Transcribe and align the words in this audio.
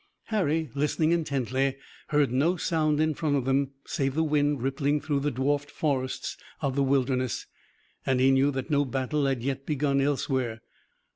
Harry, 0.29 0.67
listening 0.73 1.11
intently, 1.11 1.75
heard 2.07 2.31
no 2.31 2.57
sound 2.57 2.99
in 2.99 3.13
front 3.13 3.35
of 3.35 3.45
them, 3.45 3.69
save 3.85 4.15
the 4.15 4.23
wind 4.23 4.59
rippling 4.63 4.99
through 4.99 5.19
the 5.19 5.29
dwarfed 5.29 5.69
forests 5.69 6.37
of 6.59 6.75
the 6.75 6.81
Wilderness, 6.81 7.45
and 8.03 8.19
he 8.19 8.31
knew 8.31 8.49
that 8.49 8.71
no 8.71 8.83
battle 8.83 9.27
had 9.27 9.43
yet 9.43 9.63
begun 9.63 10.01
elsewhere. 10.01 10.61